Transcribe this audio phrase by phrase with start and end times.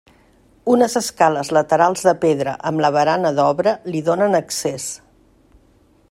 [0.75, 4.89] Unes escales laterals de pedra amb la barana d'obra li donen accés.